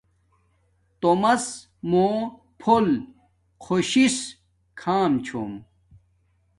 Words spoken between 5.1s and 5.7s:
چھوم